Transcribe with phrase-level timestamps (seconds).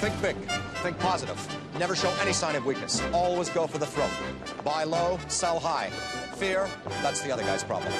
[0.00, 0.36] Think big.
[0.82, 1.38] Think positive.
[1.78, 3.02] Never show any sign of weakness.
[3.12, 4.08] Always go for the throat.
[4.64, 5.90] Buy low, sell high.
[6.36, 6.70] Fear,
[7.02, 7.92] that's the other guy's problem.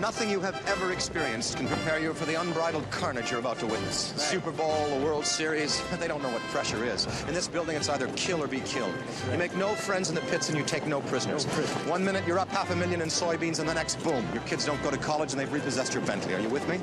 [0.00, 3.66] Nothing you have ever experienced can prepare you for the unbridled carnage you're about to
[3.66, 4.14] witness.
[4.16, 7.06] Super Bowl, the World Series, they don't know what pressure is.
[7.28, 8.94] In this building, it's either kill or be killed.
[9.30, 11.44] You make no friends in the pits and you take no prisoners.
[11.86, 14.64] One minute you're up half a million in soybeans, and the next, boom, your kids
[14.64, 16.32] don't go to college and they've repossessed your Bentley.
[16.32, 16.80] Are you with me?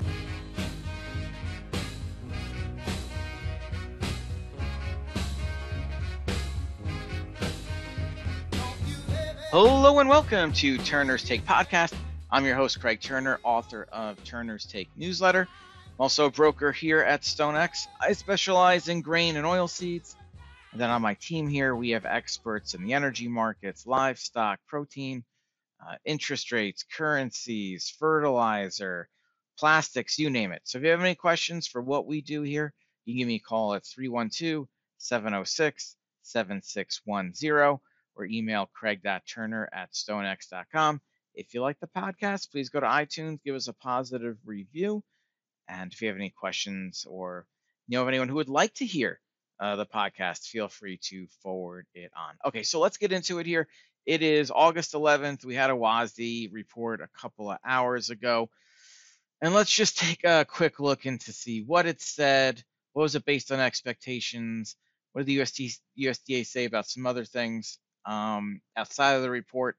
[9.52, 11.96] Hello and welcome to Turner's Take Podcast.
[12.30, 15.48] I'm your host, Craig Turner, author of Turner's Take newsletter.
[15.50, 17.88] I'm also a broker here at StoneX.
[18.00, 20.16] I specialize in grain and oil seeds.
[20.72, 25.24] And then on my team here, we have experts in the energy markets, livestock, protein,
[25.84, 29.10] uh, interest rates, currencies, fertilizer,
[29.58, 30.62] plastics, you name it.
[30.66, 32.72] So if you have any questions for what we do here,
[33.06, 34.68] you can give me a call at 312
[35.00, 37.80] 706 7610
[38.16, 41.02] or email craig.turner at stonex.com.
[41.36, 45.04] If you like the podcast, please go to iTunes, give us a positive review.
[45.68, 47.46] And if you have any questions or
[47.88, 49.20] you know of anyone who would like to hear
[49.60, 52.36] uh, the podcast, feel free to forward it on.
[52.46, 53.68] Okay, so let's get into it here.
[54.06, 55.46] It is August 11th.
[55.46, 58.50] We had a WASDE report a couple of hours ago.
[59.42, 62.64] And let's just take a quick look into see what it said.
[62.94, 64.76] What was it based on expectations?
[65.12, 69.78] What did the USD, USDA say about some other things um, outside of the report?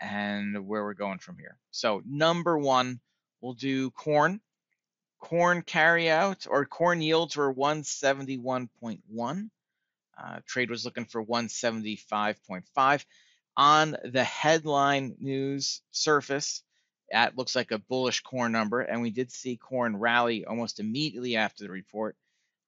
[0.00, 1.58] and where we're going from here.
[1.70, 3.00] So number one,
[3.40, 4.40] we'll do corn.
[5.20, 9.50] Corn carryout or corn yields were 171.1.
[10.22, 13.04] Uh, trade was looking for 175.5.
[13.56, 16.62] On the headline news surface,
[17.10, 21.36] that looks like a bullish corn number, and we did see corn rally almost immediately
[21.36, 22.16] after the report.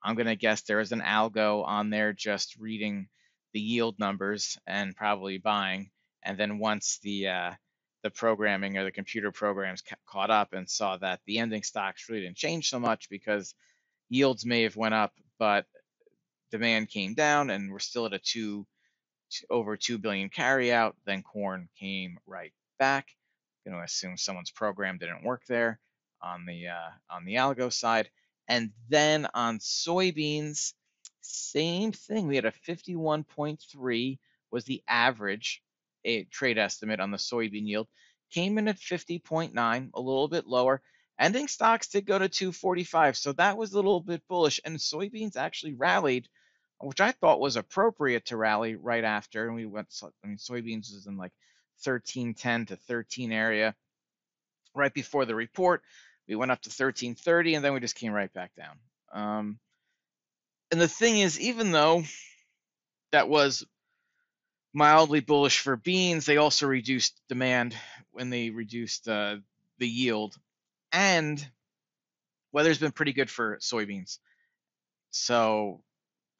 [0.02, 3.08] I'm going to guess there is an algo on there just reading
[3.52, 5.90] the yield numbers and probably buying
[6.22, 7.52] and then once the uh,
[8.02, 12.08] the programming or the computer programs ca- caught up and saw that the ending stocks
[12.08, 13.54] really didn't change so much because
[14.08, 15.66] yields may have went up, but
[16.50, 18.66] demand came down, and we're still at a two
[19.50, 20.94] over two billion carryout.
[21.06, 23.08] Then corn came right back.
[23.66, 25.80] Going to assume someone's program didn't work there
[26.22, 28.10] on the uh, on the algo side,
[28.48, 30.74] and then on soybeans,
[31.22, 32.26] same thing.
[32.26, 34.18] We had a 51.3
[34.50, 35.62] was the average
[36.30, 37.88] trade estimate on the soybean yield
[38.32, 40.80] came in at 50.9, a little bit lower.
[41.18, 44.60] Ending stocks did go to 245, so that was a little bit bullish.
[44.64, 46.28] And soybeans actually rallied,
[46.80, 49.46] which I thought was appropriate to rally right after.
[49.46, 51.32] And we went, I mean, soybeans was in like
[51.84, 53.74] 1310 to 13 area
[54.74, 55.82] right before the report.
[56.26, 58.78] We went up to 1330, and then we just came right back down.
[59.12, 59.58] Um,
[60.72, 62.02] and the thing is, even though
[63.12, 63.64] that was
[64.74, 66.26] mildly bullish for beans.
[66.26, 67.76] They also reduced demand
[68.10, 69.36] when they reduced uh,
[69.78, 70.36] the yield,
[70.92, 71.44] and
[72.52, 74.18] weather's been pretty good for soybeans.
[75.10, 75.82] So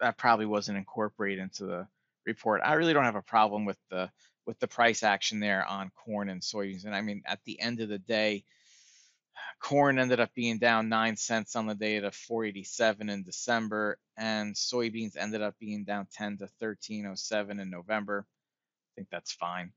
[0.00, 1.86] that probably wasn't incorporated into the
[2.26, 2.62] report.
[2.64, 4.10] I really don't have a problem with the
[4.46, 6.84] with the price action there on corn and soybeans.
[6.84, 8.44] And I mean, at the end of the day,
[9.62, 14.54] corn ended up being down nine cents on the day to 487 in December, and
[14.54, 18.26] soybeans ended up being down 10 to 1307 in November.
[18.26, 19.72] I think that's fine,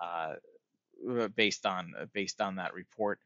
[0.00, 0.34] uh,
[1.10, 3.18] uh, based on uh, based on that report.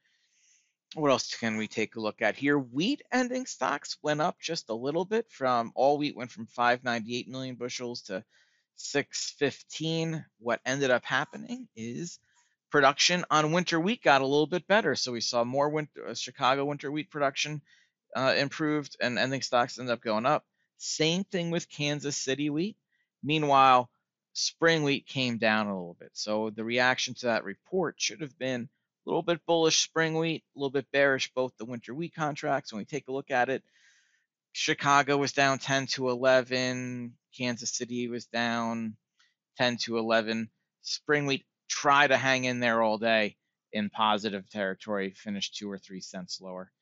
[0.95, 2.59] What else can we take a look at here?
[2.59, 7.29] Wheat ending stocks went up just a little bit from all wheat went from 598
[7.29, 8.25] million bushels to
[8.77, 10.25] 615.
[10.39, 12.21] What ended up happening is
[12.71, 14.95] production on winter wheat got a little bit better.
[14.95, 17.63] So we saw more winter, uh, Chicago winter wheat production
[18.17, 20.45] uh, improved and ending stocks ended up going up.
[20.79, 22.77] Same thing with Kansas City wheat.
[23.23, 23.91] Meanwhile,
[24.33, 26.11] spring wheat came down a little bit.
[26.13, 28.69] So the reaction to that report should have been
[29.07, 32.73] a little bit bullish spring wheat, a little bit bearish both the winter wheat contracts.
[32.73, 33.63] When we take a look at it,
[34.53, 38.97] Chicago was down 10 to 11, Kansas City was down
[39.57, 40.51] 10 to 11.
[40.83, 43.37] Spring wheat try to hang in there all day
[43.73, 46.73] in positive territory, finish two or three cents lower.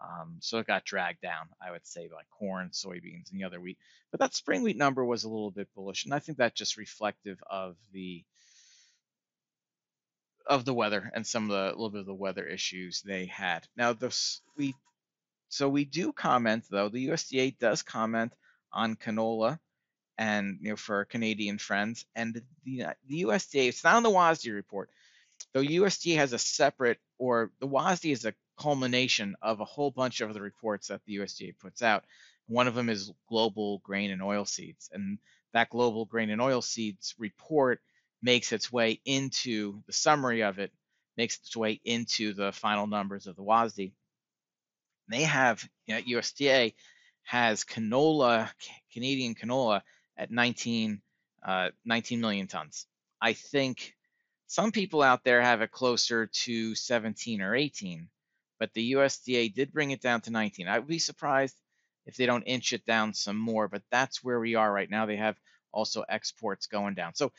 [0.00, 3.60] Um, so it got dragged down, I would say, by corn, soybeans, and the other
[3.60, 3.78] wheat.
[4.10, 6.76] But that spring wheat number was a little bit bullish, and I think that's just
[6.76, 8.24] reflective of the
[10.46, 13.66] of the weather and some of the little bit of the weather issues they had.
[13.76, 14.74] Now this we
[15.48, 16.88] so we do comment though.
[16.88, 18.32] The USDA does comment
[18.72, 19.58] on canola
[20.18, 22.06] and you know for Canadian friends.
[22.14, 22.34] And
[22.64, 24.90] the the USDA, it's not on the WASDE report.
[25.52, 30.20] The USDA has a separate, or the WASDE is a culmination of a whole bunch
[30.20, 32.04] of the reports that the USDA puts out.
[32.46, 34.90] One of them is global grain and oil seeds.
[34.92, 35.18] And
[35.52, 37.80] that global grain and oil seeds report
[38.22, 40.72] makes its way into the summary of it,
[41.16, 43.92] makes its way into the final numbers of the WASDE.
[45.08, 46.74] They have, you know, USDA
[47.24, 48.50] has canola,
[48.92, 49.82] Canadian canola
[50.16, 51.00] at 19,
[51.44, 52.86] uh, 19 million tons.
[53.20, 53.94] I think
[54.46, 58.08] some people out there have it closer to 17 or 18,
[58.58, 60.68] but the USDA did bring it down to 19.
[60.68, 61.56] I would be surprised
[62.06, 65.06] if they don't inch it down some more, but that's where we are right now.
[65.06, 65.36] They have
[65.72, 67.14] also exports going down.
[67.14, 67.32] So,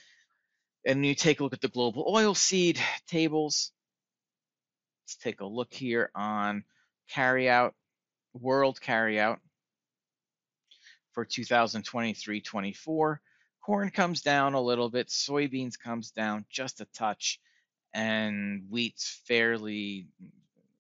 [0.86, 3.72] and you take a look at the global oil seed tables.
[5.04, 6.64] Let's take a look here on
[7.14, 7.74] carryout,
[8.34, 9.38] world carryout
[11.16, 13.18] for 2023-24.
[13.66, 17.40] Corn comes down a little bit, soybeans comes down just a touch,
[17.94, 20.08] and wheat's fairly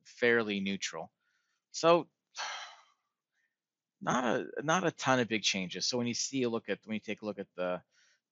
[0.03, 1.09] fairly neutral.
[1.71, 2.07] So
[4.01, 5.87] not a not a ton of big changes.
[5.87, 7.81] So when you see a look at when you take a look at the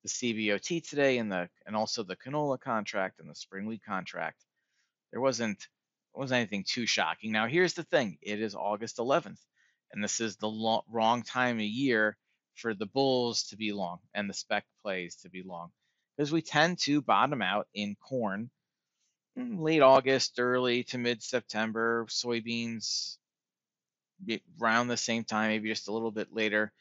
[0.04, 4.44] the CBOT today and the and also the canola contract and the spring wheat contract,
[5.12, 5.68] there wasn't
[6.14, 7.32] wasn't anything too shocking.
[7.32, 9.40] Now here's the thing: it is August 11th,
[9.94, 12.18] and this is the wrong time of year
[12.56, 15.72] for the bulls to be long and the spec plays to be long,
[16.18, 18.50] because we tend to bottom out in corn
[19.38, 22.06] mm, late August, early to mid September.
[22.10, 23.18] Soybeans
[24.62, 26.72] around the same time, maybe just a little bit later.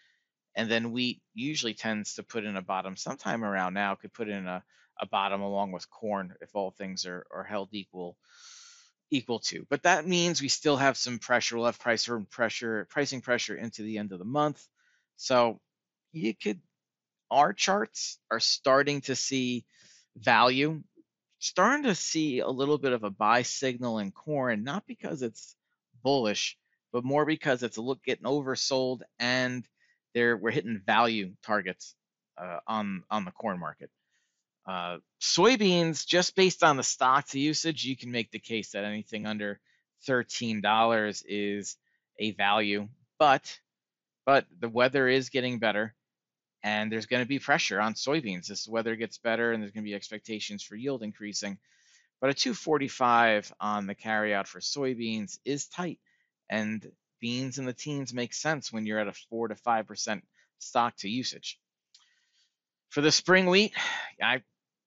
[0.55, 4.29] And then wheat usually tends to put in a bottom sometime around now, could put
[4.29, 4.63] in a,
[5.01, 8.17] a bottom along with corn if all things are, are held equal
[9.13, 9.67] equal to.
[9.69, 11.57] But that means we still have some pressure.
[11.57, 14.67] We'll have price pressure, pricing pressure into the end of the month.
[15.17, 15.61] So
[16.13, 16.61] you could
[17.31, 19.65] our charts are starting to see
[20.17, 20.83] value,
[21.39, 25.57] starting to see a little bit of a buy signal in corn, not because it's
[26.03, 26.59] bullish,
[26.93, 29.67] but more because it's a look getting oversold and
[30.15, 31.95] there we're hitting value targets
[32.37, 33.91] uh, on on the corn market.
[34.67, 38.85] Uh, soybeans, just based on the stock to usage, you can make the case that
[38.85, 39.61] anything under
[40.09, 41.77] $13 is
[42.19, 42.89] a value.
[43.19, 43.59] But
[44.25, 45.95] but the weather is getting better,
[46.63, 49.73] and there's going to be pressure on soybeans as the weather gets better, and there's
[49.73, 51.59] going to be expectations for yield increasing.
[52.21, 55.99] But a 245 on the carryout for soybeans is tight
[56.49, 56.89] and
[57.21, 60.23] beans in the teens make sense when you're at a 4 to 5%
[60.59, 61.59] stock to usage.
[62.91, 63.73] For the spring wheat,
[64.23, 64.43] I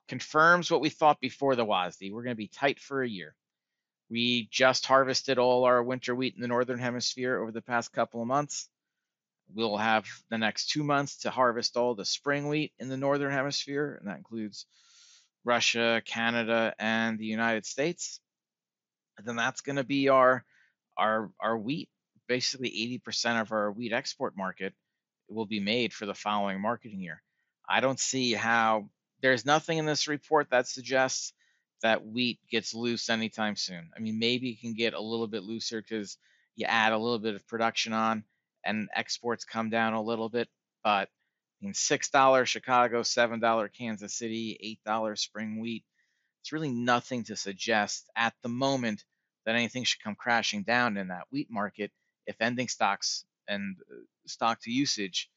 [0.07, 2.12] confirms what we thought before the WASDE.
[2.12, 3.36] We're going to be tight for a year.
[4.10, 8.22] We just harvested all our winter wheat in the northern hemisphere over the past couple
[8.22, 8.69] of months.
[9.54, 13.31] We'll have the next two months to harvest all the spring wheat in the northern
[13.31, 14.66] hemisphere, and that includes
[15.44, 18.19] Russia, Canada, and the United States.
[19.18, 20.44] And then that's going to be our
[20.98, 21.90] our our wheat,
[22.28, 24.74] basically 80% of our wheat export market
[25.30, 27.22] will be made for the following marketing year.
[27.68, 28.90] I don't see how
[29.25, 31.33] there's nothing in this report that suggests
[31.81, 33.89] that wheat gets loose anytime soon.
[33.98, 36.19] I mean, maybe it can get a little bit looser because
[36.56, 38.24] you add a little bit of production on
[38.63, 40.48] and exports come down a little bit.
[40.83, 45.83] But I mean, $6 Chicago, $7 Kansas City, $8 spring wheat.
[46.44, 49.04] It's really nothing to suggest at the moment
[49.48, 51.92] that anything should come crashing down in that wheat market
[52.28, 53.95] if ending stocks and uh,
[54.28, 55.31] stock to usage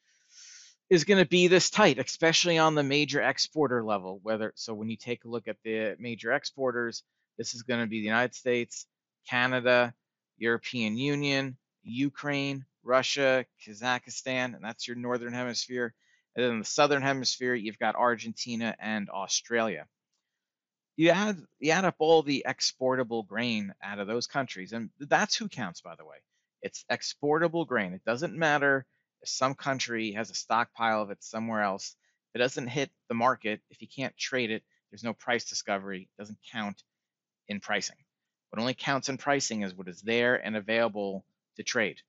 [0.90, 4.20] is going to be this tight, especially on the major exporter level.
[4.22, 7.03] Whether so, when you take a look at the major exporters,
[7.36, 8.86] this is going to be the United States,
[9.29, 9.94] Canada,
[10.39, 15.94] European Union, Ukraine, Russia, Kazakhstan, and that's your northern hemisphere.
[16.36, 19.86] And then the southern hemisphere, you've got Argentina and Australia
[20.98, 25.36] you add you add up all the exportable grain out of those countries, and that's
[25.36, 26.17] who counts, by the way.
[26.60, 27.93] It's exportable grain.
[27.94, 28.84] It doesn't matter
[29.22, 31.96] if some country has a stockpile of it somewhere else.
[32.34, 36.03] It doesn't hit the market, if you can't trade it, there's no price discovery.
[36.03, 36.82] It doesn't count
[37.48, 37.96] in pricing.
[38.51, 41.25] What only counts in pricing is what is there and available
[41.56, 42.01] to trade.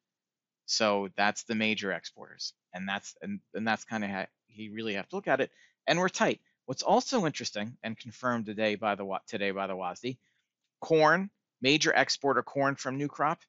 [0.66, 4.94] So that's the major exporters, and that's and, and that's kind of how you really
[4.94, 5.52] have to look at it.
[5.88, 6.42] And we're tight.
[6.68, 10.18] What's also interesting and confirmed today by the today by the WASDE,
[10.80, 13.42] corn, major exporter corn from new crop,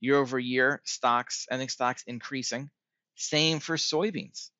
[0.00, 2.70] year over year stocks, ending stocks increasing.
[3.16, 4.50] Same for soybeans.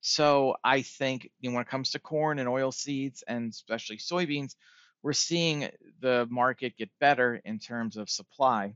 [0.00, 3.96] So I think you know, when it comes to corn and oil seeds and especially
[3.96, 4.54] soybeans,
[5.02, 5.68] we're seeing
[6.00, 8.74] the market get better in terms of supply.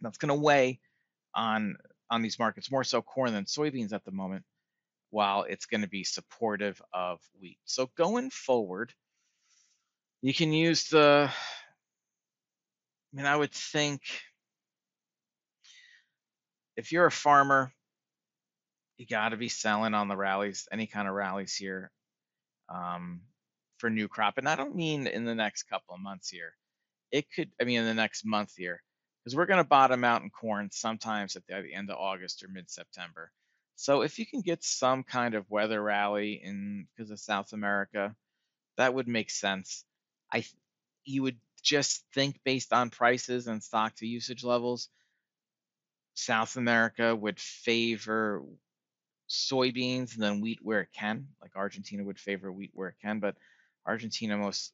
[0.00, 0.80] That's going to weigh
[1.34, 1.76] on
[2.10, 4.44] on these markets more so corn than soybeans at the moment
[5.10, 7.58] while it's going to be supportive of wheat.
[7.64, 8.92] So going forward,
[10.22, 14.00] you can use the, I mean, I would think
[16.76, 17.72] if you're a farmer
[19.04, 21.90] you got to be selling on the rallies, any kind of rallies here
[22.68, 23.20] um,
[23.78, 24.38] for new crop.
[24.38, 26.54] And I don't mean in the next couple of months here.
[27.12, 28.82] It could, I mean, in the next month here,
[29.22, 31.98] because we're going to bottom out in corn sometimes at the, at the end of
[31.98, 33.30] August or mid September.
[33.76, 38.14] So if you can get some kind of weather rally in because of South America,
[38.76, 39.84] that would make sense.
[40.32, 40.44] I
[41.04, 44.88] you would just think based on prices and stock to usage levels,
[46.14, 48.42] South America would favor
[49.34, 51.28] soybeans and then wheat where it can.
[51.42, 53.36] Like Argentina would favor wheat where it can, but
[53.86, 54.72] Argentina most.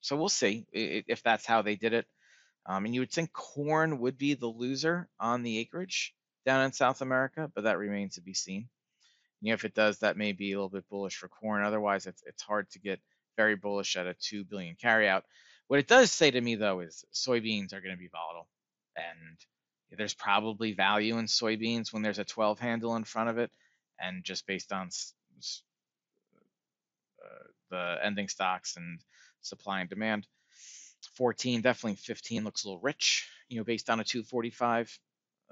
[0.00, 2.06] So we'll see if that's how they did it.
[2.66, 6.72] Um, and you would think corn would be the loser on the acreage down in
[6.72, 8.68] South America, but that remains to be seen.
[9.40, 11.64] You know, if it does, that may be a little bit bullish for corn.
[11.64, 13.00] Otherwise, it's it's hard to get
[13.36, 15.22] very bullish at a two billion carryout.
[15.68, 18.48] What it does say to me though is soybeans are going to be volatile,
[18.96, 23.50] and there's probably value in soybeans when there's a 12 handle in front of it,
[24.00, 24.88] and just based on
[27.22, 29.00] uh, the ending stocks and
[29.42, 30.26] supply and demand.
[31.14, 34.98] 14, definitely 15 looks a little rich, you know, based on a 245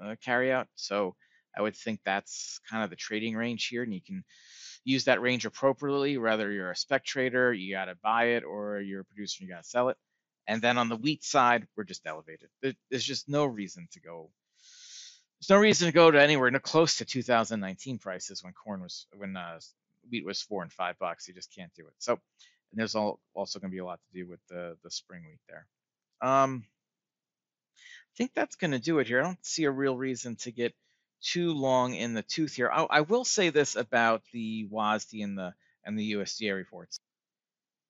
[0.01, 0.65] uh, carryout.
[0.75, 1.15] So
[1.57, 4.23] I would think that's kind of the trading range here, and you can
[4.83, 6.17] use that range appropriately.
[6.17, 9.49] Whether you're a spec trader, you got to buy it, or you're a producer, you
[9.49, 9.97] got to sell it.
[10.47, 12.49] And then on the wheat side, we're just elevated.
[12.61, 14.29] There's just no reason to go.
[15.39, 19.35] There's no reason to go to anywhere close to 2019 prices when corn was when
[19.35, 19.59] uh,
[20.09, 21.27] wheat was four and five bucks.
[21.27, 21.93] You just can't do it.
[21.99, 22.19] So, and
[22.79, 25.39] there's all, also going to be a lot to do with the the spring wheat
[25.47, 25.67] there.
[26.21, 26.65] Um,
[27.77, 29.19] I think that's going to do it here.
[29.19, 30.73] I don't see a real reason to get
[31.21, 32.69] too long in the tooth here.
[32.71, 36.99] I, I will say this about the WASDE and the and the USDA reports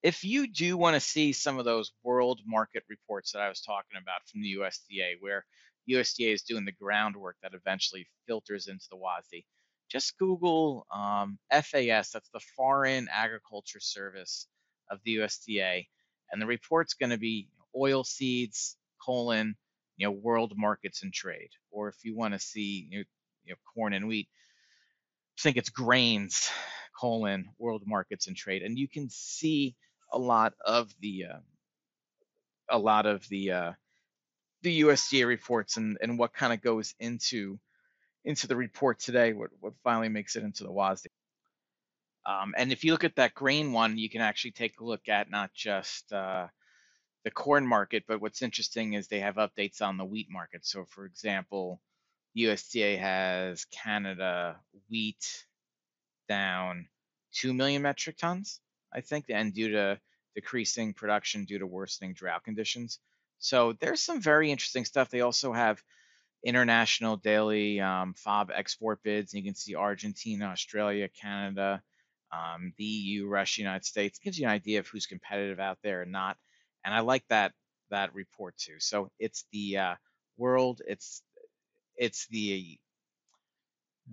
[0.06, 3.60] if you do want to see some of those world market reports that I was
[3.60, 5.44] talking about from the USDA, where
[5.88, 9.44] USDA is doing the groundwork that eventually filters into the WASDE,
[9.88, 14.48] just Google um, FAS, that's the Foreign Agriculture Service
[14.90, 15.86] of the USDA,
[16.30, 19.56] and the report's going to be oil seeds, colon,
[19.96, 21.50] you know, world markets and trade.
[21.70, 23.04] Or if you want to see you know,
[23.44, 24.28] you know, corn and wheat,
[25.38, 26.50] I think it's grains,
[26.98, 28.62] colon, world markets and trade.
[28.62, 29.76] And you can see
[30.12, 31.38] a lot of the uh,
[32.68, 33.72] a lot of the uh,
[34.66, 37.56] the USDA reports and and what kind of goes into
[38.24, 39.32] into the report today.
[39.32, 41.06] What what finally makes it into the WASDE.
[42.26, 45.08] Um, and if you look at that grain one, you can actually take a look
[45.08, 46.48] at not just uh,
[47.22, 50.66] the corn market, but what's interesting is they have updates on the wheat market.
[50.66, 51.80] So, for example,
[52.36, 54.56] USDA has Canada
[54.90, 55.46] wheat
[56.28, 56.88] down
[57.34, 58.60] 2 million metric tons.
[58.92, 60.00] I think, and due to
[60.34, 62.98] decreasing production due to worsening drought conditions.
[63.38, 65.10] So there's some very interesting stuff.
[65.10, 65.82] They also have
[66.44, 69.32] international daily um, FOB export bids.
[69.32, 71.82] And you can see Argentina, Australia, Canada,
[72.32, 74.18] um, the EU, Russia, United States.
[74.18, 76.36] It gives you an idea of who's competitive out there and not.
[76.84, 77.52] And I like that
[77.90, 78.78] that report too.
[78.78, 79.94] So it's the uh,
[80.36, 80.82] world.
[80.86, 81.22] It's
[81.96, 82.78] it's the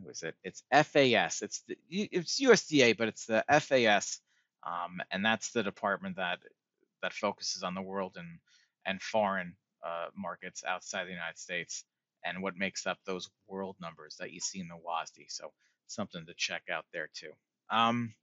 [0.02, 0.36] who is it?
[0.44, 1.42] It's FAS.
[1.42, 4.20] It's the it's USDA, but it's the FAS
[4.66, 6.40] um, and that's the department that
[7.02, 8.40] that focuses on the world and
[8.86, 11.84] and foreign uh, markets outside the United States
[12.26, 15.26] and what makes up those world numbers that you see in the WASDE.
[15.30, 15.52] So
[15.88, 17.32] something to check out there too.
[17.70, 18.14] Um,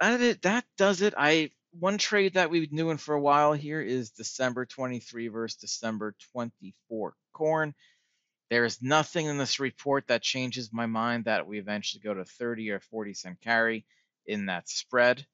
[0.00, 1.14] that, it, that does it.
[1.16, 5.58] I one trade that we've been doing for a while here is December 23 versus
[5.58, 7.74] December 24 corn.
[8.50, 12.24] There is nothing in this report that changes my mind that we eventually go to
[12.24, 13.84] 30 or 40 cent carry
[14.26, 15.26] in that spread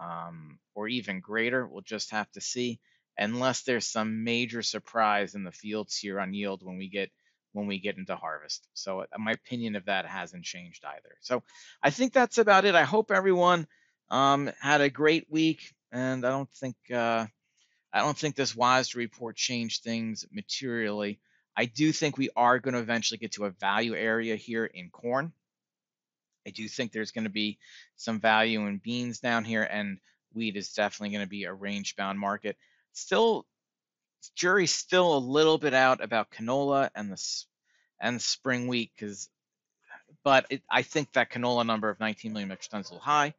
[0.00, 1.66] um, or even greater.
[1.66, 2.80] We'll just have to see,
[3.18, 7.10] unless there's some major surprise in the fields here on yield when we get
[7.52, 8.68] when we get into harvest.
[8.74, 11.16] So uh, my opinion of that hasn't changed either.
[11.20, 11.42] So
[11.82, 12.74] I think that's about it.
[12.74, 13.66] I hope everyone
[14.10, 17.26] um, had a great week, and I don't think uh,
[17.92, 21.18] I don't think this WASDE report changed things materially.
[21.56, 24.90] I do think we are going to eventually get to a value area here in
[24.90, 25.32] corn.
[26.46, 27.58] I do think there's going to be
[27.96, 29.98] some value in beans down here, and
[30.32, 32.56] wheat is definitely going to be a range bound market.
[32.92, 33.46] Still,
[34.36, 37.44] jury's still a little bit out about canola and the
[38.00, 39.28] and spring wheat because,
[40.22, 43.04] but it, I think that canola number of 19 million metric tons is a little
[43.04, 43.34] high,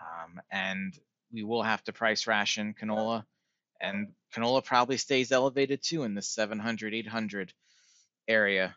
[0.00, 0.98] um, and
[1.32, 3.24] we will have to price ration canola,
[3.80, 7.52] and canola probably stays elevated too in the 700 800
[8.26, 8.74] area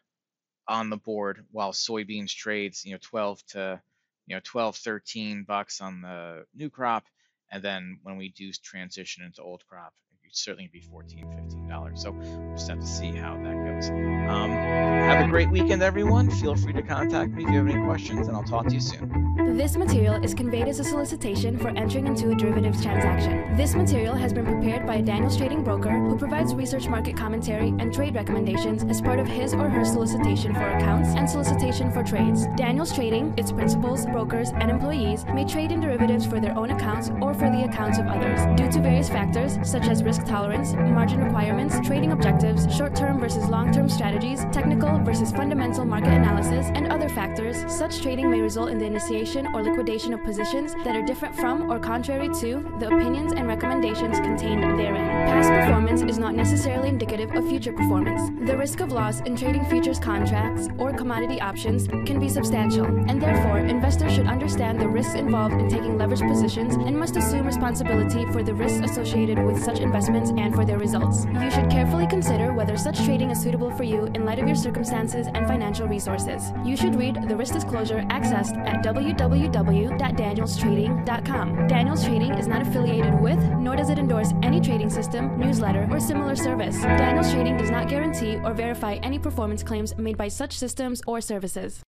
[0.67, 3.81] on the board while soybeans trades, you know, 12 to,
[4.27, 7.05] you know, 12, 13 bucks on the new crop.
[7.51, 9.93] And then when we do transition into old crop,
[10.37, 11.97] certainly be 14 $15.
[11.97, 13.89] So we'll just have to see how that goes.
[13.89, 16.29] Um, have a great weekend, everyone.
[16.29, 18.81] Feel free to contact me if you have any questions, and I'll talk to you
[18.81, 19.25] soon.
[19.57, 23.55] This material is conveyed as a solicitation for entering into a derivatives transaction.
[23.55, 27.69] This material has been prepared by a Daniels trading broker who provides research market commentary
[27.79, 32.03] and trade recommendations as part of his or her solicitation for accounts and solicitation for
[32.03, 32.45] trades.
[32.57, 37.09] Daniels Trading, its principals, brokers, and employees may trade in derivatives for their own accounts
[37.21, 38.39] or for the accounts of others.
[38.57, 43.89] Due to various factors such as risk tolerance, margin requirements, trading objectives, short-term versus long-term
[43.89, 48.85] strategies, technical versus fundamental market analysis, and other factors, such trading may result in the
[48.85, 53.47] initiation or liquidation of positions that are different from or contrary to the opinions and
[53.47, 55.27] recommendations contained therein.
[55.27, 58.29] Past performance is not necessarily indicative of future performance.
[58.47, 63.21] The risk of loss in trading futures contracts or commodity options can be substantial, and
[63.21, 68.25] therefore investors should understand the risks involved in taking leveraged positions and must assume responsibility
[68.31, 69.79] for the risks associated with such
[70.23, 71.25] and for their results.
[71.25, 74.55] You should carefully consider whether such trading is suitable for you in light of your
[74.55, 76.51] circumstances and financial resources.
[76.63, 81.67] You should read the risk disclosure accessed at www.danielstrading.com.
[81.67, 85.99] Daniels Trading is not affiliated with, nor does it endorse any trading system, newsletter, or
[85.99, 86.81] similar service.
[86.81, 91.21] Daniels Trading does not guarantee or verify any performance claims made by such systems or
[91.21, 91.85] services.